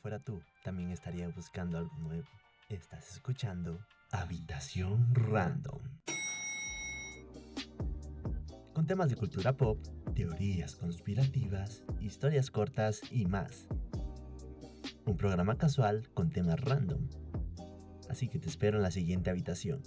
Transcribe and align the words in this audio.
fuera 0.00 0.18
tú, 0.18 0.42
también 0.64 0.90
estaría 0.90 1.28
buscando 1.28 1.76
algo 1.76 1.94
nuevo. 1.98 2.26
Estás 2.70 3.12
escuchando 3.12 3.84
Habitación 4.10 5.14
Random. 5.14 5.82
Con 8.72 8.86
temas 8.86 9.10
de 9.10 9.16
cultura 9.16 9.56
pop, 9.58 9.78
teorías 10.14 10.74
conspirativas, 10.74 11.82
historias 12.00 12.50
cortas 12.50 13.02
y 13.10 13.26
más. 13.26 13.68
Un 15.04 15.16
programa 15.18 15.58
casual 15.58 16.08
con 16.14 16.30
temas 16.30 16.58
random. 16.60 17.06
Así 18.08 18.28
que 18.28 18.38
te 18.38 18.48
espero 18.48 18.78
en 18.78 18.82
la 18.82 18.90
siguiente 18.90 19.28
habitación. 19.28 19.82